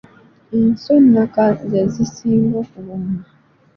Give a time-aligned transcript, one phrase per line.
[0.57, 3.17] Enswa ennaka ze zisinga okuwooma.